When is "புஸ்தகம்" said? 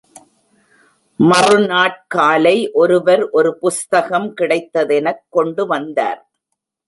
3.57-4.33